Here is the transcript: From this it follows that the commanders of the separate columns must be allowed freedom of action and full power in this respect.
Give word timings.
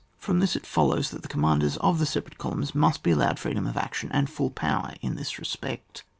From 0.17 0.39
this 0.39 0.55
it 0.55 0.65
follows 0.65 1.11
that 1.11 1.21
the 1.21 1.27
commanders 1.27 1.77
of 1.77 1.99
the 1.99 2.07
separate 2.07 2.39
columns 2.39 2.73
must 2.73 3.03
be 3.03 3.11
allowed 3.11 3.37
freedom 3.37 3.67
of 3.67 3.77
action 3.77 4.09
and 4.11 4.27
full 4.27 4.49
power 4.49 4.95
in 5.03 5.13
this 5.15 5.37
respect. 5.37 6.05